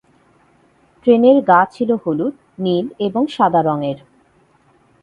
ট্রেনের 1.01 1.37
গা 1.41 1.61
ছিলো 1.73 1.95
হলুদ, 2.03 2.33
নীল 2.59 2.85
এবং 2.99 3.23
সাদা 3.27 3.61
রঙের। 3.61 3.97